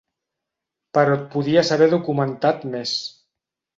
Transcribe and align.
Però 0.97 1.13
et 1.17 1.27
podies 1.35 1.71
haver 1.77 1.91
documentat 1.93 2.67
més. 2.77 2.95